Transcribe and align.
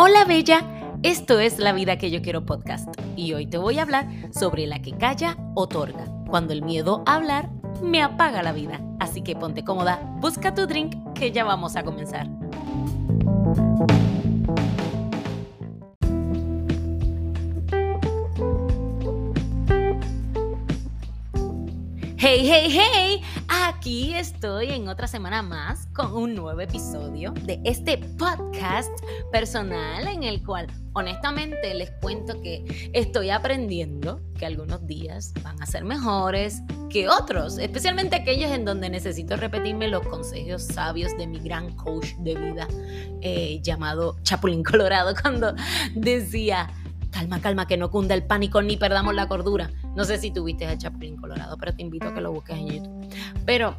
Hola 0.00 0.24
Bella, 0.24 0.62
esto 1.02 1.40
es 1.40 1.58
La 1.58 1.72
Vida 1.72 1.98
que 1.98 2.12
yo 2.12 2.22
quiero 2.22 2.46
podcast 2.46 2.88
y 3.16 3.32
hoy 3.32 3.48
te 3.48 3.58
voy 3.58 3.80
a 3.80 3.82
hablar 3.82 4.06
sobre 4.32 4.64
la 4.68 4.80
que 4.80 4.96
calla 4.96 5.36
otorga. 5.56 6.04
Cuando 6.28 6.52
el 6.52 6.62
miedo 6.62 7.02
a 7.04 7.16
hablar 7.16 7.50
me 7.82 8.00
apaga 8.00 8.44
la 8.44 8.52
vida. 8.52 8.80
Así 9.00 9.22
que 9.22 9.34
ponte 9.34 9.64
cómoda, 9.64 10.00
busca 10.20 10.54
tu 10.54 10.68
drink 10.68 10.94
que 11.14 11.32
ya 11.32 11.42
vamos 11.42 11.74
a 11.74 11.82
comenzar. 11.82 12.28
Hey, 22.18 22.48
hey, 22.48 22.68
hey, 22.70 23.22
aquí 23.66 24.14
estoy 24.14 24.70
en 24.70 24.88
otra 24.88 25.06
semana 25.06 25.42
más 25.42 25.86
con 25.94 26.12
un 26.12 26.34
nuevo 26.34 26.60
episodio 26.60 27.32
de 27.32 27.60
este 27.64 27.98
podcast 28.18 28.90
personal 29.32 30.06
en 30.06 30.22
el 30.22 30.44
cual 30.44 30.66
honestamente 30.92 31.74
les 31.74 31.90
cuento 32.00 32.40
que 32.40 32.90
estoy 32.92 33.30
aprendiendo 33.30 34.20
que 34.38 34.46
algunos 34.46 34.86
días 34.86 35.32
van 35.42 35.60
a 35.62 35.66
ser 35.66 35.84
mejores 35.84 36.60
que 36.90 37.08
otros, 37.08 37.58
especialmente 37.58 38.16
aquellos 38.16 38.50
en 38.50 38.64
donde 38.64 38.90
necesito 38.90 39.36
repetirme 39.36 39.88
los 39.88 40.06
consejos 40.06 40.62
sabios 40.62 41.16
de 41.16 41.26
mi 41.26 41.38
gran 41.38 41.74
coach 41.76 42.14
de 42.18 42.34
vida 42.34 42.68
eh, 43.20 43.60
llamado 43.62 44.16
Chapulín 44.22 44.62
Colorado 44.62 45.14
cuando 45.22 45.54
decía 45.94 46.70
calma, 47.10 47.40
calma, 47.40 47.66
que 47.66 47.76
no 47.76 47.90
cunda 47.90 48.14
el 48.14 48.22
pánico 48.22 48.62
ni 48.62 48.76
perdamos 48.76 49.14
la 49.14 49.28
cordura. 49.28 49.70
No 49.98 50.04
sé 50.04 50.16
si 50.16 50.30
tuviste 50.30 50.64
a 50.64 50.78
Chapulín 50.78 51.16
Colorado, 51.16 51.56
pero 51.58 51.74
te 51.74 51.82
invito 51.82 52.06
a 52.06 52.14
que 52.14 52.20
lo 52.20 52.30
busques 52.30 52.56
en 52.56 52.68
YouTube. 52.68 53.16
Pero 53.44 53.76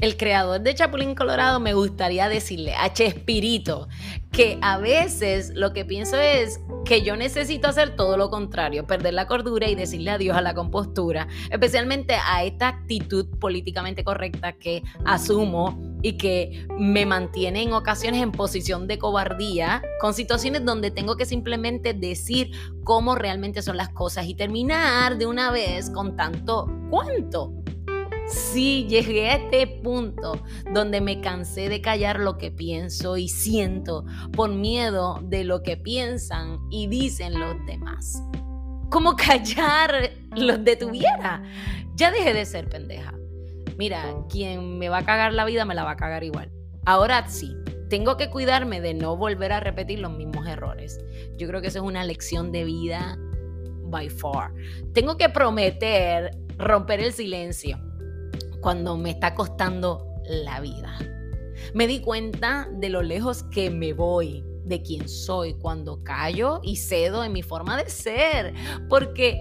el 0.00 0.16
creador 0.16 0.60
de 0.60 0.74
Chapulín 0.74 1.14
Colorado 1.14 1.60
me 1.60 1.72
gustaría 1.72 2.28
decirle 2.28 2.74
a 2.74 2.92
Chespirito 2.92 3.86
que 4.32 4.58
a 4.60 4.78
veces 4.78 5.52
lo 5.54 5.72
que 5.72 5.84
pienso 5.84 6.18
es 6.18 6.58
que 6.84 7.02
yo 7.02 7.14
necesito 7.14 7.68
hacer 7.68 7.94
todo 7.94 8.16
lo 8.16 8.28
contrario, 8.28 8.88
perder 8.88 9.14
la 9.14 9.28
cordura 9.28 9.68
y 9.68 9.76
decirle 9.76 10.10
adiós 10.10 10.36
a 10.36 10.40
la 10.40 10.52
compostura, 10.52 11.28
especialmente 11.48 12.14
a 12.14 12.42
esta 12.42 12.66
actitud 12.66 13.28
políticamente 13.38 14.02
correcta 14.02 14.54
que 14.54 14.82
asumo 15.04 15.78
y 16.02 16.14
que 16.18 16.66
me 16.78 17.06
mantiene 17.06 17.62
en 17.62 17.72
ocasiones 17.72 18.22
en 18.22 18.32
posición 18.32 18.86
de 18.86 18.98
cobardía, 18.98 19.82
con 20.00 20.14
situaciones 20.14 20.64
donde 20.64 20.90
tengo 20.90 21.16
que 21.16 21.24
simplemente 21.24 21.94
decir 21.94 22.50
cómo 22.84 23.14
realmente 23.14 23.62
son 23.62 23.76
las 23.76 23.88
cosas 23.90 24.26
y 24.26 24.34
terminar 24.34 25.16
de 25.18 25.26
una 25.26 25.50
vez 25.50 25.90
con 25.90 26.16
tanto 26.16 26.68
cuánto. 26.90 27.52
Sí, 28.26 28.86
llegué 28.88 29.30
a 29.30 29.36
este 29.36 29.66
punto 29.66 30.42
donde 30.72 31.00
me 31.00 31.20
cansé 31.20 31.68
de 31.68 31.80
callar 31.80 32.18
lo 32.20 32.38
que 32.38 32.50
pienso 32.50 33.16
y 33.16 33.28
siento 33.28 34.04
por 34.32 34.50
miedo 34.50 35.20
de 35.22 35.44
lo 35.44 35.62
que 35.62 35.76
piensan 35.76 36.58
y 36.70 36.86
dicen 36.86 37.38
los 37.38 37.54
demás. 37.66 38.22
¿Cómo 38.90 39.16
callar 39.16 40.12
los 40.34 40.64
detuviera? 40.64 41.42
Ya 41.94 42.10
dejé 42.10 42.32
de 42.32 42.46
ser 42.46 42.68
pendeja. 42.68 43.12
Mira, 43.78 44.14
quien 44.28 44.78
me 44.78 44.88
va 44.88 44.98
a 44.98 45.04
cagar 45.04 45.32
la 45.32 45.44
vida 45.44 45.64
me 45.64 45.74
la 45.74 45.84
va 45.84 45.92
a 45.92 45.96
cagar 45.96 46.24
igual. 46.24 46.50
Ahora 46.84 47.28
sí, 47.28 47.56
tengo 47.88 48.16
que 48.16 48.30
cuidarme 48.30 48.80
de 48.80 48.94
no 48.94 49.16
volver 49.16 49.52
a 49.52 49.60
repetir 49.60 49.98
los 49.98 50.12
mismos 50.12 50.46
errores. 50.46 50.98
Yo 51.36 51.46
creo 51.46 51.60
que 51.60 51.68
eso 51.68 51.78
es 51.78 51.84
una 51.84 52.04
lección 52.04 52.50
de 52.50 52.64
vida 52.64 53.18
by 53.84 54.08
far. 54.08 54.52
Tengo 54.94 55.16
que 55.16 55.28
prometer 55.28 56.30
romper 56.56 57.00
el 57.00 57.12
silencio 57.12 57.78
cuando 58.60 58.96
me 58.96 59.10
está 59.10 59.34
costando 59.34 60.06
la 60.24 60.60
vida. 60.60 60.98
Me 61.74 61.86
di 61.86 62.00
cuenta 62.00 62.68
de 62.72 62.88
lo 62.88 63.02
lejos 63.02 63.42
que 63.44 63.70
me 63.70 63.92
voy, 63.92 64.44
de 64.64 64.82
quién 64.82 65.08
soy 65.08 65.54
cuando 65.54 66.02
callo 66.02 66.60
y 66.62 66.76
cedo 66.76 67.24
en 67.24 67.32
mi 67.32 67.42
forma 67.42 67.76
de 67.76 67.90
ser, 67.90 68.54
porque 68.88 69.38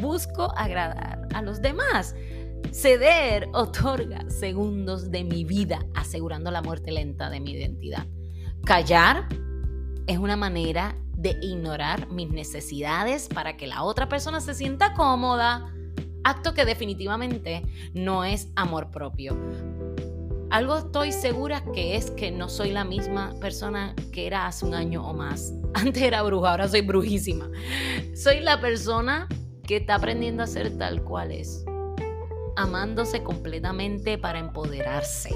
busco 0.00 0.52
agradar 0.56 1.26
a 1.32 1.42
los 1.42 1.62
demás. 1.62 2.14
Ceder 2.72 3.48
otorga 3.54 4.28
segundos 4.28 5.10
de 5.10 5.24
mi 5.24 5.44
vida, 5.44 5.86
asegurando 5.94 6.50
la 6.50 6.60
muerte 6.60 6.92
lenta 6.92 7.30
de 7.30 7.40
mi 7.40 7.52
identidad. 7.52 8.06
Callar 8.66 9.28
es 10.06 10.18
una 10.18 10.36
manera 10.36 10.94
de 11.16 11.38
ignorar 11.40 12.10
mis 12.10 12.28
necesidades 12.28 13.28
para 13.28 13.56
que 13.56 13.66
la 13.66 13.82
otra 13.82 14.08
persona 14.08 14.40
se 14.40 14.54
sienta 14.54 14.92
cómoda. 14.92 15.72
Acto 16.22 16.52
que 16.52 16.66
definitivamente 16.66 17.62
no 17.94 18.24
es 18.24 18.50
amor 18.56 18.90
propio. 18.90 19.36
Algo 20.50 20.76
estoy 20.76 21.12
segura 21.12 21.64
que 21.72 21.96
es 21.96 22.10
que 22.10 22.30
no 22.30 22.48
soy 22.48 22.72
la 22.72 22.84
misma 22.84 23.34
persona 23.40 23.94
que 24.12 24.26
era 24.26 24.46
hace 24.46 24.66
un 24.66 24.74
año 24.74 25.08
o 25.08 25.14
más. 25.14 25.54
Antes 25.74 26.02
era 26.02 26.22
bruja, 26.22 26.50
ahora 26.50 26.68
soy 26.68 26.82
brujísima. 26.82 27.50
Soy 28.14 28.40
la 28.40 28.60
persona 28.60 29.28
que 29.66 29.76
está 29.76 29.94
aprendiendo 29.94 30.42
a 30.42 30.46
ser 30.46 30.76
tal 30.76 31.02
cual 31.02 31.32
es 31.32 31.64
amándose 32.56 33.22
completamente 33.22 34.18
para 34.18 34.38
empoderarse. 34.38 35.30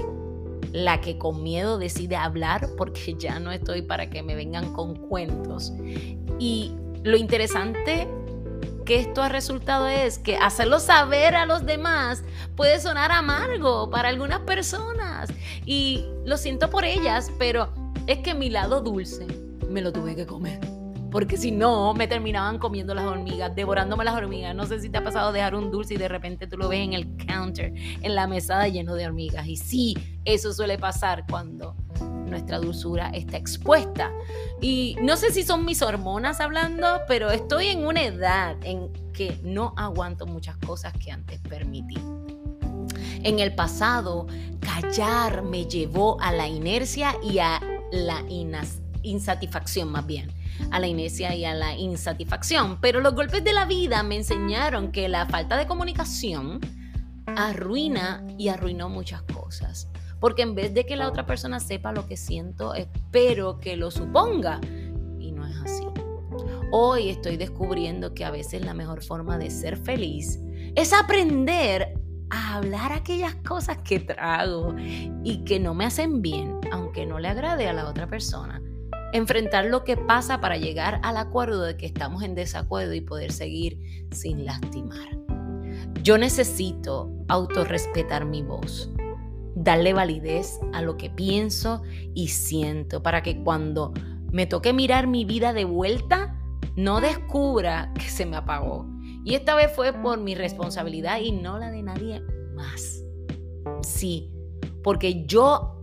La 0.71 1.01
que 1.01 1.17
con 1.17 1.43
miedo 1.43 1.77
decide 1.77 2.15
hablar 2.15 2.69
porque 2.77 3.15
ya 3.19 3.39
no 3.39 3.51
estoy 3.51 3.81
para 3.81 4.09
que 4.09 4.23
me 4.23 4.35
vengan 4.35 4.73
con 4.73 4.95
cuentos. 4.95 5.73
Y 6.39 6.73
lo 7.03 7.17
interesante 7.17 8.07
que 8.85 8.99
esto 8.99 9.21
ha 9.21 9.29
resultado 9.29 9.87
es 9.87 10.17
que 10.17 10.37
hacerlo 10.37 10.79
saber 10.79 11.35
a 11.35 11.45
los 11.45 11.65
demás 11.65 12.23
puede 12.55 12.79
sonar 12.79 13.11
amargo 13.11 13.89
para 13.89 14.09
algunas 14.09 14.39
personas. 14.39 15.29
Y 15.65 16.05
lo 16.25 16.37
siento 16.37 16.69
por 16.69 16.85
ellas, 16.85 17.31
pero 17.37 17.69
es 18.07 18.19
que 18.19 18.33
mi 18.33 18.49
lado 18.49 18.81
dulce 18.81 19.27
me 19.69 19.81
lo 19.81 19.91
tuve 19.93 20.15
que 20.15 20.25
comer 20.25 20.70
porque 21.11 21.35
si 21.35 21.51
no, 21.51 21.93
me 21.93 22.07
terminaban 22.07 22.57
comiendo 22.57 22.95
las 22.95 23.05
hormigas, 23.05 23.53
devorándome 23.53 24.05
las 24.05 24.15
hormigas. 24.15 24.55
No 24.55 24.65
sé 24.65 24.79
si 24.79 24.89
te 24.89 24.97
ha 24.97 25.03
pasado 25.03 25.33
dejar 25.33 25.55
un 25.55 25.69
dulce 25.69 25.95
y 25.95 25.97
de 25.97 26.07
repente 26.07 26.47
tú 26.47 26.57
lo 26.57 26.69
ves 26.69 26.79
en 26.79 26.93
el 26.93 27.15
counter, 27.17 27.73
en 28.01 28.15
la 28.15 28.27
mesada 28.27 28.67
lleno 28.69 28.95
de 28.95 29.05
hormigas. 29.05 29.45
Y 29.45 29.57
sí, 29.57 29.97
eso 30.23 30.53
suele 30.53 30.77
pasar 30.77 31.25
cuando 31.29 31.75
nuestra 32.25 32.59
dulzura 32.59 33.09
está 33.09 33.35
expuesta. 33.35 34.09
Y 34.61 34.95
no 35.01 35.17
sé 35.17 35.31
si 35.31 35.43
son 35.43 35.65
mis 35.65 35.81
hormonas 35.81 36.39
hablando, 36.39 37.01
pero 37.09 37.29
estoy 37.29 37.67
en 37.67 37.85
una 37.85 38.03
edad 38.03 38.55
en 38.63 38.89
que 39.11 39.37
no 39.43 39.73
aguanto 39.75 40.25
muchas 40.25 40.55
cosas 40.57 40.93
que 40.93 41.11
antes 41.11 41.41
permití. 41.41 41.97
En 43.23 43.39
el 43.39 43.53
pasado, 43.53 44.27
callar 44.61 45.43
me 45.43 45.65
llevó 45.65 46.19
a 46.21 46.31
la 46.31 46.47
inercia 46.47 47.15
y 47.21 47.39
a 47.39 47.59
la 47.91 48.21
insatisfacción 49.03 49.91
más 49.91 50.05
bien 50.05 50.31
a 50.69 50.79
la 50.79 50.87
inercia 50.87 51.33
y 51.35 51.45
a 51.45 51.53
la 51.53 51.75
insatisfacción. 51.75 52.79
Pero 52.81 53.01
los 53.01 53.15
golpes 53.15 53.43
de 53.43 53.53
la 53.53 53.65
vida 53.65 54.03
me 54.03 54.17
enseñaron 54.17 54.91
que 54.91 55.07
la 55.09 55.25
falta 55.25 55.57
de 55.57 55.65
comunicación 55.65 56.59
arruina 57.25 58.25
y 58.37 58.49
arruinó 58.49 58.89
muchas 58.89 59.21
cosas. 59.23 59.87
Porque 60.19 60.43
en 60.43 60.53
vez 60.53 60.73
de 60.73 60.85
que 60.85 60.95
la 60.95 61.07
otra 61.07 61.25
persona 61.25 61.59
sepa 61.59 61.91
lo 61.91 62.07
que 62.07 62.17
siento, 62.17 62.75
espero 62.75 63.59
que 63.59 63.75
lo 63.75 63.89
suponga. 63.89 64.59
Y 65.19 65.31
no 65.31 65.45
es 65.47 65.55
así. 65.57 65.83
Hoy 66.71 67.09
estoy 67.09 67.37
descubriendo 67.37 68.13
que 68.13 68.23
a 68.23 68.31
veces 68.31 68.63
la 68.63 68.73
mejor 68.73 69.03
forma 69.03 69.37
de 69.37 69.49
ser 69.49 69.77
feliz 69.77 70.39
es 70.75 70.93
aprender 70.93 71.95
a 72.29 72.55
hablar 72.55 72.93
aquellas 72.93 73.35
cosas 73.35 73.79
que 73.79 73.99
trago 73.99 74.73
y 75.23 75.43
que 75.43 75.59
no 75.59 75.73
me 75.73 75.83
hacen 75.83 76.21
bien, 76.21 76.59
aunque 76.71 77.05
no 77.05 77.19
le 77.19 77.27
agrade 77.27 77.67
a 77.67 77.73
la 77.73 77.89
otra 77.89 78.07
persona 78.07 78.61
enfrentar 79.13 79.65
lo 79.65 79.83
que 79.83 79.97
pasa 79.97 80.41
para 80.41 80.57
llegar 80.57 80.99
al 81.03 81.17
acuerdo 81.17 81.63
de 81.63 81.77
que 81.77 81.85
estamos 81.85 82.23
en 82.23 82.35
desacuerdo 82.35 82.93
y 82.93 83.01
poder 83.01 83.31
seguir 83.31 83.79
sin 84.11 84.45
lastimar. 84.45 85.17
Yo 86.03 86.17
necesito 86.17 87.11
autorrespetar 87.27 88.25
mi 88.25 88.41
voz, 88.41 88.91
darle 89.55 89.93
validez 89.93 90.59
a 90.73 90.81
lo 90.81 90.97
que 90.97 91.09
pienso 91.09 91.83
y 92.13 92.29
siento 92.29 93.03
para 93.03 93.21
que 93.21 93.43
cuando 93.43 93.93
me 94.31 94.45
toque 94.45 94.73
mirar 94.73 95.07
mi 95.07 95.25
vida 95.25 95.53
de 95.53 95.65
vuelta, 95.65 96.37
no 96.75 97.01
descubra 97.01 97.93
que 97.93 98.09
se 98.09 98.25
me 98.25 98.37
apagó. 98.37 98.87
Y 99.23 99.35
esta 99.35 99.55
vez 99.55 99.71
fue 99.75 99.93
por 99.93 100.19
mi 100.19 100.35
responsabilidad 100.35 101.19
y 101.19 101.31
no 101.31 101.59
la 101.59 101.69
de 101.69 101.83
nadie 101.83 102.21
más. 102.55 103.03
Sí, 103.83 104.31
porque 104.83 105.25
yo 105.25 105.80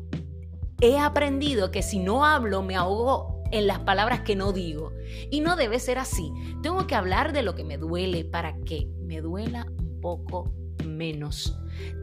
he 0.81 0.99
aprendido 0.99 1.71
que 1.71 1.83
si 1.83 1.99
no 1.99 2.25
hablo 2.25 2.63
me 2.63 2.77
ahogo 2.77 3.39
en 3.51 3.67
las 3.67 3.81
palabras 3.81 4.21
que 4.21 4.37
no 4.37 4.53
digo. 4.53 4.93
Y 5.31 5.41
no 5.41 5.57
debe 5.57 5.79
ser 5.79 5.99
así. 5.99 6.33
Tengo 6.63 6.87
que 6.87 6.95
hablar 6.95 7.33
de 7.33 7.43
lo 7.43 7.55
que 7.55 7.65
me 7.65 7.79
duele 7.79 8.25
para 8.25 8.57
que 8.61 8.89
me 9.01 9.21
duela 9.21 9.67
un 9.79 10.01
poco 10.01 10.53
menos. 10.85 11.59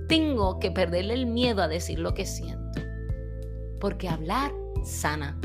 Tengo 0.08 0.60
que 0.60 0.72
perderle 0.72 1.14
el 1.14 1.26
miedo 1.26 1.62
a 1.62 1.68
decir 1.68 2.00
lo 2.00 2.14
que 2.14 2.26
siento. 2.26 2.82
Porque 3.80 4.10
hablar 4.10 4.54
sana. 4.84 5.40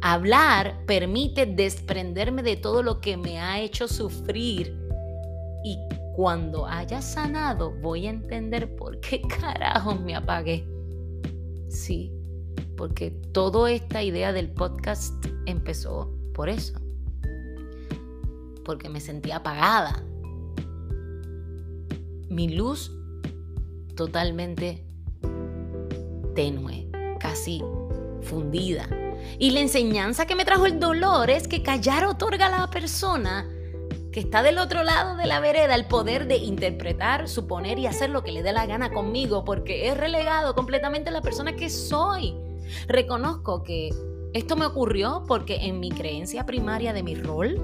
Hablar 0.00 0.84
permite 0.86 1.46
desprenderme 1.46 2.42
de 2.42 2.56
todo 2.56 2.82
lo 2.82 3.00
que 3.00 3.16
me 3.16 3.40
ha 3.40 3.60
hecho 3.60 3.88
sufrir. 3.88 4.76
Y 5.64 5.78
cuando 6.14 6.66
haya 6.66 7.02
sanado 7.02 7.72
voy 7.80 8.06
a 8.06 8.10
entender 8.10 8.76
por 8.76 9.00
qué 9.00 9.20
carajo 9.40 9.96
me 9.96 10.14
apagué. 10.14 10.66
Sí, 11.68 12.15
porque 12.76 13.10
toda 13.10 13.70
esta 13.70 14.02
idea 14.02 14.32
del 14.32 14.50
podcast 14.50 15.14
empezó 15.46 16.12
por 16.34 16.48
eso, 16.48 16.78
porque 18.64 18.88
me 18.88 19.00
sentía 19.00 19.36
apagada. 19.36 20.02
Mi 22.28 22.48
luz 22.48 22.92
totalmente 23.94 24.84
tenue, 26.34 26.88
casi 27.18 27.62
fundida. 28.22 28.88
Y 29.38 29.50
la 29.50 29.60
enseñanza 29.60 30.26
que 30.26 30.36
me 30.36 30.44
trajo 30.44 30.66
el 30.66 30.78
dolor 30.78 31.30
es 31.30 31.48
que 31.48 31.62
callar 31.62 32.04
otorga 32.04 32.46
a 32.46 32.60
la 32.60 32.70
persona 32.70 33.48
que 34.12 34.20
está 34.20 34.42
del 34.42 34.58
otro 34.58 34.82
lado 34.82 35.16
de 35.16 35.26
la 35.26 35.40
vereda 35.40 35.74
el 35.74 35.86
poder 35.86 36.26
de 36.26 36.36
interpretar, 36.36 37.28
suponer 37.28 37.78
y 37.78 37.86
hacer 37.86 38.08
lo 38.08 38.22
que 38.22 38.32
le 38.32 38.42
dé 38.42 38.52
la 38.52 38.64
gana 38.64 38.90
conmigo, 38.90 39.44
porque 39.44 39.88
he 39.88 39.94
relegado 39.94 40.54
completamente 40.54 41.10
a 41.10 41.12
la 41.12 41.20
persona 41.20 41.54
que 41.54 41.68
soy. 41.68 42.34
Reconozco 42.88 43.62
que 43.62 43.90
esto 44.32 44.56
me 44.56 44.66
ocurrió 44.66 45.24
porque 45.26 45.56
en 45.66 45.80
mi 45.80 45.90
creencia 45.90 46.44
primaria 46.44 46.92
de 46.92 47.02
mi 47.02 47.14
rol 47.14 47.58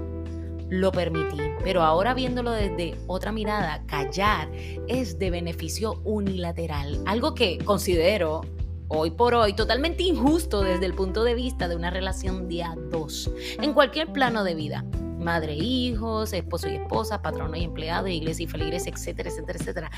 lo 0.70 0.90
permití, 0.90 1.37
pero 1.62 1.82
ahora 1.82 2.14
viéndolo 2.14 2.50
desde 2.50 2.96
otra 3.06 3.31
mirada, 3.31 3.84
callar 3.87 4.50
es 4.88 5.19
de 5.19 5.31
beneficio 5.31 6.00
unilateral, 6.04 7.02
algo 7.04 7.34
que 7.34 7.58
considero 7.58 8.40
hoy 8.88 9.10
por 9.10 9.34
hoy 9.34 9.52
totalmente 9.52 10.02
injusto 10.02 10.62
desde 10.62 10.87
el 10.87 10.94
punto 10.94 11.25
de 11.25 11.34
vista 11.34 11.69
de 11.69 11.76
una 11.76 11.90
relación 11.90 12.48
día 12.48 12.75
dos, 12.90 13.31
en 13.60 13.75
cualquier 13.75 14.10
plano 14.12 14.44
de 14.44 14.55
vida. 14.55 14.82
Madre, 15.19 15.55
hijos, 15.55 16.32
esposo 16.32 16.69
y 16.69 16.76
esposa, 16.76 17.20
patrono 17.20 17.55
y 17.55 17.64
empleado, 17.64 18.08
iglesia 18.08 18.44
y 18.44 18.48
feligres, 18.48 18.87
etcétera, 18.87 19.28
etcétera, 19.28 19.58
etcétera. 19.58 19.90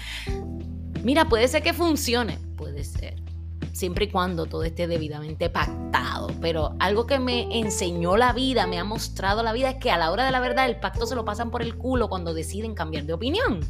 Mira, 1.04 1.28
puede 1.28 1.46
ser 1.46 1.62
que 1.62 1.72
funcione, 1.72 2.38
puede 2.56 2.82
ser 2.82 3.14
siempre 3.74 4.06
y 4.06 4.08
cuando 4.10 4.46
todo 4.46 4.62
esté 4.62 4.86
debidamente 4.86 5.50
pactado. 5.50 6.28
Pero 6.40 6.74
algo 6.78 7.06
que 7.06 7.18
me 7.18 7.58
enseñó 7.58 8.16
la 8.16 8.32
vida, 8.32 8.66
me 8.66 8.78
ha 8.78 8.84
mostrado 8.84 9.42
la 9.42 9.52
vida, 9.52 9.70
es 9.70 9.76
que 9.76 9.90
a 9.90 9.98
la 9.98 10.10
hora 10.10 10.24
de 10.24 10.30
la 10.30 10.40
verdad 10.40 10.66
el 10.66 10.76
pacto 10.76 11.06
se 11.06 11.14
lo 11.14 11.24
pasan 11.24 11.50
por 11.50 11.60
el 11.60 11.76
culo 11.76 12.08
cuando 12.08 12.32
deciden 12.32 12.74
cambiar 12.74 13.04
de 13.04 13.12
opinión. 13.12 13.60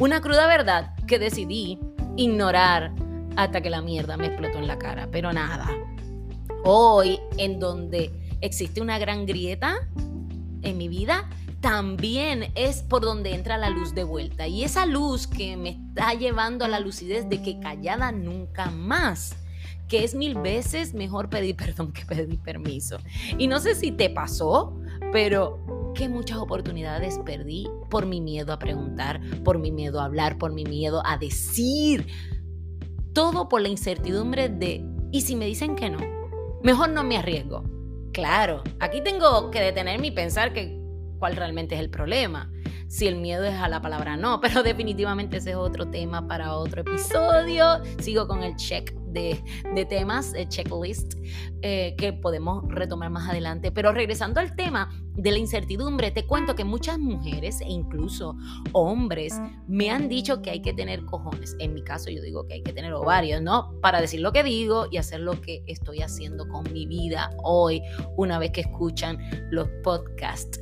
Una 0.00 0.20
cruda 0.20 0.46
verdad 0.46 0.96
que 1.06 1.18
decidí 1.18 1.78
ignorar 2.16 2.92
hasta 3.36 3.60
que 3.60 3.70
la 3.70 3.82
mierda 3.82 4.16
me 4.16 4.26
explotó 4.26 4.58
en 4.58 4.66
la 4.66 4.78
cara. 4.78 5.08
Pero 5.12 5.32
nada. 5.32 5.68
Hoy, 6.64 7.20
en 7.36 7.60
donde 7.60 8.10
existe 8.40 8.80
una 8.80 8.98
gran 8.98 9.26
grieta 9.26 9.88
en 10.62 10.78
mi 10.78 10.88
vida, 10.88 11.28
también 11.64 12.52
es 12.56 12.82
por 12.82 13.00
donde 13.00 13.34
entra 13.34 13.56
la 13.56 13.70
luz 13.70 13.94
de 13.94 14.04
vuelta. 14.04 14.46
Y 14.46 14.64
esa 14.64 14.84
luz 14.84 15.26
que 15.26 15.56
me 15.56 15.70
está 15.70 16.12
llevando 16.12 16.66
a 16.66 16.68
la 16.68 16.78
lucidez 16.78 17.26
de 17.30 17.40
que 17.40 17.58
callada 17.58 18.12
nunca 18.12 18.66
más. 18.66 19.34
Que 19.88 20.04
es 20.04 20.14
mil 20.14 20.34
veces 20.34 20.92
mejor 20.92 21.30
pedir 21.30 21.56
perdón 21.56 21.94
que 21.94 22.04
pedir 22.04 22.38
permiso. 22.40 22.98
Y 23.38 23.46
no 23.46 23.60
sé 23.60 23.74
si 23.74 23.92
te 23.92 24.10
pasó, 24.10 24.78
pero 25.10 25.92
que 25.94 26.10
muchas 26.10 26.36
oportunidades 26.36 27.18
perdí 27.24 27.66
por 27.88 28.04
mi 28.04 28.20
miedo 28.20 28.52
a 28.52 28.58
preguntar, 28.58 29.22
por 29.42 29.58
mi 29.58 29.72
miedo 29.72 30.02
a 30.02 30.04
hablar, 30.04 30.36
por 30.36 30.52
mi 30.52 30.64
miedo 30.64 31.00
a 31.06 31.16
decir. 31.16 32.08
Todo 33.14 33.48
por 33.48 33.62
la 33.62 33.68
incertidumbre 33.68 34.50
de, 34.50 34.84
¿y 35.12 35.22
si 35.22 35.34
me 35.34 35.46
dicen 35.46 35.76
que 35.76 35.88
no? 35.88 36.00
Mejor 36.62 36.90
no 36.90 37.04
me 37.04 37.16
arriesgo. 37.16 37.64
Claro, 38.12 38.62
aquí 38.80 39.00
tengo 39.00 39.50
que 39.50 39.62
detenerme 39.62 40.08
y 40.08 40.10
pensar 40.10 40.52
que 40.52 40.83
cuál 41.24 41.36
realmente 41.36 41.74
es 41.74 41.80
el 41.80 41.88
problema. 41.88 42.52
Si 42.86 43.06
el 43.06 43.16
miedo 43.16 43.44
es 43.44 43.54
a 43.54 43.66
la 43.70 43.80
palabra 43.80 44.14
no, 44.14 44.40
pero 44.42 44.62
definitivamente 44.62 45.38
ese 45.38 45.52
es 45.52 45.56
otro 45.56 45.88
tema 45.88 46.28
para 46.28 46.52
otro 46.52 46.82
episodio. 46.82 47.80
Sigo 47.98 48.28
con 48.28 48.42
el 48.42 48.54
check 48.56 48.92
de, 49.14 49.86
temas, 49.88 50.34
el 50.34 50.48
checklist, 50.48 51.14
eh, 51.62 51.94
que 51.96 52.12
podemos 52.12 52.64
retomar 52.68 53.08
más 53.08 53.28
adelante. 53.28 53.72
Pero 53.72 53.92
regresando 53.92 54.40
al 54.40 54.54
tema 54.54 54.90
de 55.14 55.30
la 55.30 55.38
incertidumbre, 55.38 56.10
te 56.10 56.26
cuento 56.26 56.54
que 56.54 56.64
muchas 56.64 56.98
mujeres 56.98 57.60
e 57.60 57.68
incluso 57.68 58.36
hombres 58.72 59.40
me 59.66 59.90
han 59.90 60.08
dicho 60.08 60.42
que 60.42 60.50
hay 60.50 60.60
que 60.60 60.74
tener 60.74 61.04
cojones. 61.06 61.56
En 61.58 61.72
mi 61.72 61.82
caso 61.82 62.10
yo 62.10 62.20
digo 62.20 62.46
que 62.46 62.54
hay 62.54 62.62
que 62.62 62.72
tener 62.72 62.92
ovarios, 62.92 63.40
¿no? 63.40 63.72
Para 63.80 64.00
decir 64.00 64.20
lo 64.20 64.32
que 64.32 64.42
digo 64.42 64.88
y 64.90 64.98
hacer 64.98 65.20
lo 65.20 65.40
que 65.40 65.62
estoy 65.68 66.02
haciendo 66.02 66.46
con 66.48 66.70
mi 66.72 66.84
vida 66.84 67.30
hoy, 67.44 67.80
una 68.16 68.38
vez 68.38 68.50
que 68.50 68.62
escuchan 68.62 69.18
los 69.50 69.68
podcasts 69.84 70.60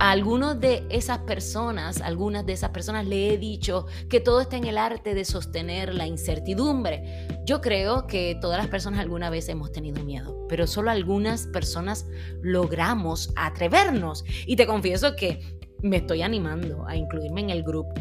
a 0.00 0.10
algunos 0.10 0.60
de 0.60 0.86
esas 0.90 1.18
personas, 1.18 2.00
algunas 2.00 2.46
de 2.46 2.52
esas 2.52 2.70
personas 2.70 3.06
le 3.06 3.32
he 3.32 3.38
dicho 3.38 3.86
que 4.08 4.20
todo 4.20 4.40
está 4.40 4.56
en 4.56 4.64
el 4.64 4.78
arte 4.78 5.14
de 5.14 5.24
sostener 5.24 5.94
la 5.94 6.06
incertidumbre. 6.06 7.26
Yo 7.44 7.60
creo 7.60 8.06
que 8.06 8.38
todas 8.40 8.58
las 8.58 8.68
personas 8.68 9.00
alguna 9.00 9.30
vez 9.30 9.48
hemos 9.48 9.72
tenido 9.72 10.04
miedo, 10.04 10.46
pero 10.48 10.66
solo 10.66 10.90
algunas 10.90 11.46
personas 11.48 12.06
logramos 12.42 13.32
atrevernos. 13.36 14.24
Y 14.46 14.56
te 14.56 14.66
confieso 14.66 15.16
que 15.16 15.58
me 15.82 15.98
estoy 15.98 16.22
animando 16.22 16.86
a 16.86 16.96
incluirme 16.96 17.40
en 17.40 17.50
el 17.50 17.62
grupo 17.62 17.94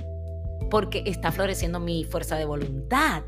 porque 0.70 1.04
está 1.06 1.32
floreciendo 1.32 1.80
mi 1.80 2.04
fuerza 2.04 2.36
de 2.36 2.46
voluntad. 2.46 3.24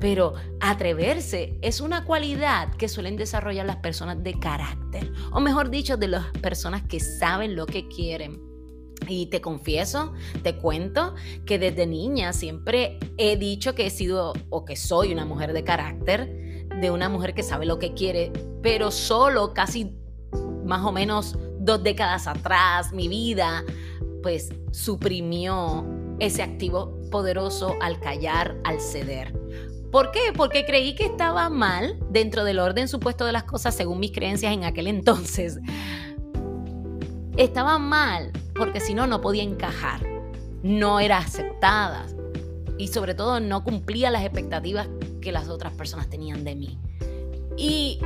Pero 0.00 0.34
atreverse 0.60 1.58
es 1.60 1.80
una 1.80 2.04
cualidad 2.04 2.74
que 2.74 2.88
suelen 2.88 3.16
desarrollar 3.16 3.66
las 3.66 3.76
personas 3.76 4.22
de 4.22 4.38
carácter, 4.38 5.12
o 5.30 5.40
mejor 5.40 5.70
dicho, 5.70 5.96
de 5.96 6.08
las 6.08 6.26
personas 6.40 6.82
que 6.82 7.00
saben 7.00 7.54
lo 7.54 7.66
que 7.66 7.86
quieren. 7.88 8.40
Y 9.08 9.26
te 9.26 9.40
confieso, 9.40 10.12
te 10.42 10.56
cuento 10.56 11.14
que 11.46 11.58
desde 11.58 11.86
niña 11.86 12.32
siempre 12.32 12.98
he 13.16 13.36
dicho 13.36 13.74
que 13.74 13.86
he 13.86 13.90
sido 13.90 14.32
o 14.50 14.64
que 14.64 14.76
soy 14.76 15.12
una 15.12 15.24
mujer 15.24 15.52
de 15.52 15.64
carácter, 15.64 16.68
de 16.80 16.90
una 16.90 17.08
mujer 17.08 17.34
que 17.34 17.42
sabe 17.42 17.66
lo 17.66 17.78
que 17.78 17.94
quiere, 17.94 18.32
pero 18.62 18.90
solo 18.90 19.54
casi 19.54 19.96
más 20.64 20.84
o 20.84 20.92
menos 20.92 21.36
dos 21.58 21.82
décadas 21.82 22.26
atrás 22.26 22.92
mi 22.92 23.08
vida 23.08 23.64
pues 24.22 24.50
suprimió 24.70 25.84
ese 26.18 26.42
activo 26.42 27.00
poderoso 27.10 27.76
al 27.80 27.98
callar, 28.00 28.56
al 28.64 28.80
ceder. 28.80 29.39
¿Por 29.90 30.12
qué? 30.12 30.32
Porque 30.36 30.64
creí 30.64 30.94
que 30.94 31.04
estaba 31.04 31.48
mal 31.48 31.98
dentro 32.10 32.44
del 32.44 32.60
orden 32.60 32.86
supuesto 32.86 33.24
de 33.24 33.32
las 33.32 33.44
cosas 33.44 33.74
según 33.74 33.98
mis 33.98 34.12
creencias 34.12 34.52
en 34.52 34.64
aquel 34.64 34.86
entonces. 34.86 35.58
Estaba 37.36 37.78
mal 37.78 38.32
porque 38.54 38.80
si 38.80 38.94
no, 38.94 39.06
no 39.06 39.20
podía 39.20 39.42
encajar. 39.42 40.06
No 40.62 41.00
era 41.00 41.18
aceptada 41.18 42.06
y 42.78 42.88
sobre 42.88 43.14
todo 43.14 43.40
no 43.40 43.64
cumplía 43.64 44.10
las 44.10 44.22
expectativas 44.22 44.88
que 45.20 45.32
las 45.32 45.48
otras 45.48 45.72
personas 45.72 46.08
tenían 46.08 46.44
de 46.44 46.54
mí. 46.54 46.78
Y 47.56 47.98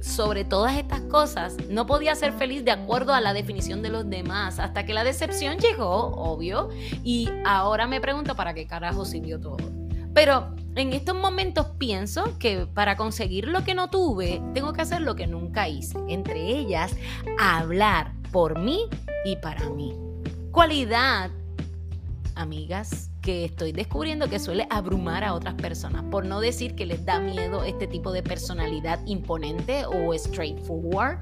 sobre 0.00 0.44
todas 0.44 0.76
estas 0.76 1.00
cosas, 1.02 1.56
no 1.70 1.86
podía 1.86 2.14
ser 2.14 2.32
feliz 2.34 2.64
de 2.64 2.70
acuerdo 2.70 3.14
a 3.14 3.22
la 3.22 3.32
definición 3.32 3.80
de 3.80 3.88
los 3.88 4.08
demás, 4.08 4.58
hasta 4.58 4.84
que 4.84 4.92
la 4.92 5.02
decepción 5.02 5.56
llegó, 5.58 6.08
obvio, 6.08 6.68
y 7.02 7.30
ahora 7.46 7.86
me 7.86 8.02
pregunto 8.02 8.36
para 8.36 8.52
qué 8.52 8.66
carajo 8.66 9.06
sirvió 9.06 9.40
todo. 9.40 9.73
Pero 10.14 10.54
en 10.76 10.92
estos 10.92 11.16
momentos 11.16 11.66
pienso 11.78 12.38
que 12.38 12.66
para 12.66 12.96
conseguir 12.96 13.48
lo 13.48 13.64
que 13.64 13.74
no 13.74 13.90
tuve, 13.90 14.40
tengo 14.54 14.72
que 14.72 14.82
hacer 14.82 15.02
lo 15.02 15.16
que 15.16 15.26
nunca 15.26 15.68
hice. 15.68 15.98
Entre 16.08 16.48
ellas, 16.48 16.94
hablar 17.38 18.12
por 18.32 18.58
mí 18.58 18.86
y 19.24 19.36
para 19.36 19.68
mí. 19.70 19.94
Cualidad, 20.50 21.30
amigas, 22.34 23.10
que 23.22 23.44
estoy 23.44 23.72
descubriendo 23.72 24.28
que 24.28 24.38
suele 24.38 24.66
abrumar 24.70 25.24
a 25.24 25.34
otras 25.34 25.54
personas, 25.54 26.04
por 26.10 26.26
no 26.26 26.40
decir 26.40 26.74
que 26.74 26.86
les 26.86 27.04
da 27.04 27.18
miedo 27.18 27.64
este 27.64 27.86
tipo 27.86 28.12
de 28.12 28.22
personalidad 28.22 29.00
imponente 29.06 29.84
o 29.86 30.12
straightforward, 30.12 31.18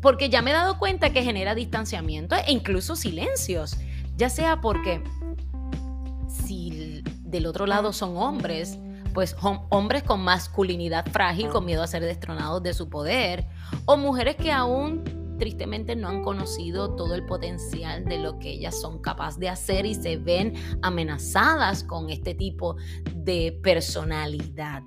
porque 0.00 0.28
ya 0.28 0.42
me 0.42 0.50
he 0.50 0.54
dado 0.54 0.78
cuenta 0.78 1.10
que 1.10 1.22
genera 1.22 1.54
distanciamiento 1.54 2.34
e 2.34 2.52
incluso 2.52 2.96
silencios, 2.96 3.76
ya 4.16 4.28
sea 4.28 4.60
porque 4.60 5.02
del 7.28 7.46
otro 7.46 7.66
lado 7.66 7.92
son 7.92 8.16
hombres, 8.16 8.78
pues 9.12 9.36
hombres 9.40 10.02
con 10.02 10.20
masculinidad 10.20 11.06
frágil, 11.06 11.48
con 11.48 11.64
miedo 11.64 11.82
a 11.82 11.86
ser 11.86 12.02
destronados 12.02 12.62
de 12.62 12.72
su 12.72 12.88
poder, 12.88 13.46
o 13.84 13.96
mujeres 13.96 14.36
que 14.36 14.50
aún 14.50 15.04
tristemente 15.38 15.94
no 15.94 16.08
han 16.08 16.22
conocido 16.22 16.96
todo 16.96 17.14
el 17.14 17.24
potencial 17.24 18.04
de 18.06 18.18
lo 18.18 18.38
que 18.38 18.50
ellas 18.50 18.80
son 18.80 19.00
capaces 19.00 19.38
de 19.38 19.48
hacer 19.48 19.86
y 19.86 19.94
se 19.94 20.16
ven 20.16 20.54
amenazadas 20.82 21.84
con 21.84 22.10
este 22.10 22.34
tipo 22.34 22.76
de 23.14 23.58
personalidad. 23.62 24.82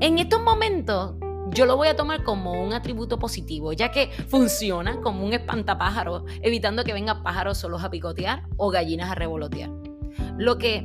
En 0.00 0.18
estos 0.18 0.42
momentos 0.42 1.16
yo 1.50 1.66
lo 1.66 1.76
voy 1.76 1.88
a 1.88 1.96
tomar 1.96 2.22
como 2.22 2.52
un 2.52 2.72
atributo 2.72 3.18
positivo, 3.18 3.72
ya 3.72 3.90
que 3.90 4.10
funciona 4.28 5.00
como 5.00 5.24
un 5.24 5.32
espantapájaro, 5.32 6.24
evitando 6.40 6.84
que 6.84 6.92
vengan 6.92 7.22
pájaros 7.22 7.58
solos 7.58 7.84
a 7.84 7.90
picotear 7.90 8.48
o 8.56 8.70
gallinas 8.70 9.10
a 9.10 9.14
revolotear. 9.14 9.70
Lo 10.38 10.56
que 10.56 10.82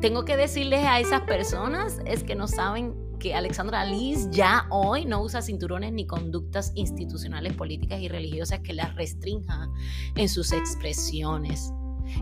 tengo 0.00 0.24
que 0.24 0.36
decirles 0.36 0.84
a 0.84 1.00
esas 1.00 1.22
personas 1.22 1.98
es 2.04 2.22
que 2.22 2.36
no 2.36 2.46
saben 2.46 2.94
que 3.18 3.34
Alexandra 3.34 3.84
Liz 3.84 4.28
ya 4.30 4.66
hoy 4.70 5.04
no 5.04 5.22
usa 5.22 5.42
cinturones 5.42 5.92
ni 5.92 6.06
conductas 6.06 6.70
institucionales, 6.76 7.54
políticas 7.54 8.00
y 8.00 8.08
religiosas 8.08 8.60
que 8.60 8.72
las 8.72 8.94
restrinjan 8.94 9.72
en 10.14 10.28
sus 10.28 10.52
expresiones. 10.52 11.72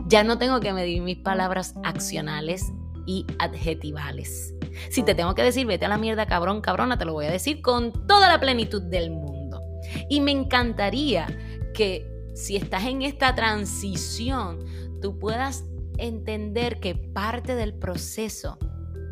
Ya 0.07 0.23
no 0.23 0.39
tengo 0.39 0.59
que 0.59 0.73
medir 0.73 1.03
mis 1.03 1.17
palabras 1.17 1.75
accionales 1.83 2.73
y 3.05 3.25
adjetivales. 3.37 4.55
Si 4.89 5.03
te 5.03 5.13
tengo 5.13 5.35
que 5.35 5.43
decir, 5.43 5.67
vete 5.67 5.85
a 5.85 5.89
la 5.89 5.97
mierda, 5.97 6.25
cabrón, 6.25 6.61
cabrona, 6.61 6.97
te 6.97 7.05
lo 7.05 7.13
voy 7.13 7.25
a 7.25 7.31
decir 7.31 7.61
con 7.61 8.07
toda 8.07 8.27
la 8.27 8.39
plenitud 8.39 8.81
del 8.81 9.11
mundo. 9.11 9.61
Y 10.09 10.19
me 10.21 10.31
encantaría 10.31 11.27
que 11.75 12.05
si 12.33 12.55
estás 12.55 12.85
en 12.85 13.03
esta 13.03 13.35
transición, 13.35 14.65
tú 14.99 15.17
puedas 15.19 15.63
entender 15.97 16.79
que 16.79 16.95
parte 16.95 17.55
del 17.55 17.73
proceso 17.73 18.57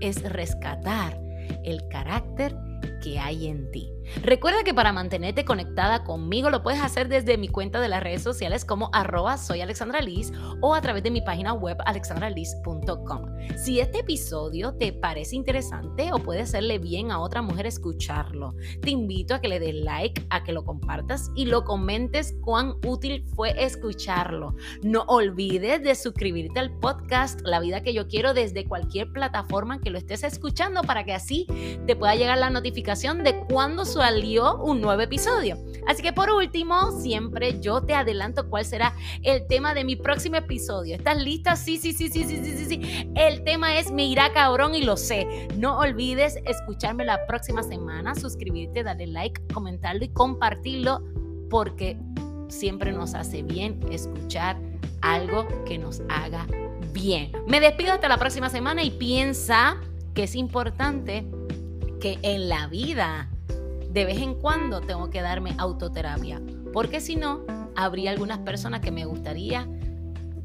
es 0.01 0.21
rescatar 0.23 1.19
el 1.63 1.87
carácter 1.89 2.55
que 3.01 3.19
hay 3.19 3.47
en 3.47 3.69
ti. 3.71 3.94
Recuerda 4.21 4.63
que 4.63 4.73
para 4.73 4.93
mantenerte 4.93 5.45
conectada 5.45 6.03
conmigo 6.03 6.49
lo 6.49 6.63
puedes 6.63 6.81
hacer 6.81 7.07
desde 7.07 7.37
mi 7.37 7.47
cuenta 7.47 7.79
de 7.79 7.89
las 7.89 8.03
redes 8.03 8.21
sociales 8.21 8.65
como 8.65 8.89
arroba 8.93 9.37
soy 9.37 9.61
Alexandra 9.61 10.01
Liz 10.01 10.31
o 10.61 10.75
a 10.75 10.81
través 10.81 11.03
de 11.03 11.11
mi 11.11 11.21
página 11.21 11.53
web 11.53 11.77
alexandraliz.com. 11.85 13.25
Si 13.57 13.79
este 13.79 13.99
episodio 13.99 14.75
te 14.75 14.93
parece 14.93 15.35
interesante 15.35 16.11
o 16.13 16.19
puede 16.19 16.41
hacerle 16.41 16.79
bien 16.79 17.11
a 17.11 17.19
otra 17.19 17.41
mujer 17.41 17.65
escucharlo, 17.65 18.55
te 18.81 18.89
invito 18.89 19.35
a 19.35 19.41
que 19.41 19.47
le 19.47 19.59
des 19.59 19.75
like, 19.75 20.25
a 20.29 20.43
que 20.43 20.53
lo 20.53 20.63
compartas 20.63 21.31
y 21.35 21.45
lo 21.45 21.63
comentes 21.63 22.35
cuán 22.41 22.75
útil 22.85 23.23
fue 23.35 23.53
escucharlo. 23.63 24.55
No 24.81 25.03
olvides 25.07 25.83
de 25.83 25.95
suscribirte 25.95 26.59
al 26.59 26.77
podcast 26.79 27.41
La 27.41 27.59
vida 27.59 27.81
que 27.81 27.93
yo 27.93 28.07
quiero 28.07 28.33
desde 28.33 28.65
cualquier 28.65 29.11
plataforma 29.11 29.79
que 29.79 29.89
lo 29.89 29.97
estés 29.97 30.23
escuchando 30.23 30.81
para 30.81 31.03
que 31.03 31.13
así 31.13 31.47
te 31.85 31.95
pueda 31.95 32.15
llegar 32.15 32.37
la 32.37 32.49
notificación 32.49 33.23
de 33.23 33.35
cuando 33.45 33.85
salió 33.95 34.57
un 34.57 34.81
nuevo 34.81 35.01
episodio. 35.01 35.57
Así 35.87 36.01
que 36.01 36.11
por 36.11 36.29
último, 36.29 36.91
siempre 36.99 37.59
yo 37.61 37.81
te 37.81 37.93
adelanto 37.93 38.49
cuál 38.49 38.65
será 38.65 38.93
el 39.23 39.47
tema 39.47 39.73
de 39.73 39.83
mi 39.85 39.95
próximo 39.95 40.35
episodio. 40.35 40.95
¿Estás 40.95 41.17
lista? 41.17 41.55
Sí, 41.55 41.77
sí, 41.77 41.93
sí, 41.93 42.09
sí, 42.09 42.23
sí, 42.25 42.41
sí, 42.43 42.57
sí, 42.57 42.65
sí. 42.65 43.11
El 43.15 43.43
tema 43.43 43.77
es 43.77 43.91
Me 43.91 44.05
irá 44.05 44.33
cabrón 44.33 44.75
y 44.75 44.81
lo 44.81 44.97
sé. 44.97 45.47
No 45.57 45.77
olvides 45.79 46.37
escucharme 46.45 47.05
la 47.05 47.25
próxima 47.25 47.63
semana, 47.63 48.15
suscribirte, 48.15 48.83
darle 48.83 49.07
like, 49.07 49.41
comentarlo 49.53 50.03
y 50.03 50.09
compartirlo 50.09 51.01
porque 51.49 51.97
siempre 52.49 52.91
nos 52.91 53.13
hace 53.13 53.43
bien 53.43 53.79
escuchar 53.91 54.57
algo 55.01 55.47
que 55.65 55.77
nos 55.77 56.01
haga 56.09 56.47
bien. 56.93 57.31
Me 57.47 57.59
despido 57.59 57.93
hasta 57.93 58.09
la 58.09 58.17
próxima 58.17 58.49
semana 58.49 58.83
y 58.83 58.91
piensa 58.91 59.77
que 60.13 60.23
es 60.23 60.35
importante 60.35 61.25
que 62.01 62.19
en 62.23 62.49
la 62.49 62.67
vida 62.67 63.29
de 63.95 64.03
vez 64.03 64.17
en 64.17 64.35
cuando 64.35 64.81
tengo 64.81 65.09
que 65.09 65.21
darme 65.21 65.55
autoterapia, 65.57 66.41
porque 66.73 66.99
si 66.99 67.15
no, 67.15 67.45
habría 67.77 68.11
algunas 68.11 68.39
personas 68.39 68.81
que 68.81 68.91
me 68.91 69.05
gustaría 69.05 69.65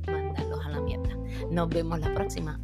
mandarlos 0.06 0.64
a 0.64 0.68
la 0.68 0.80
mierda. 0.80 1.16
Nos 1.50 1.68
vemos 1.68 1.98
la 1.98 2.14
próxima. 2.14 2.60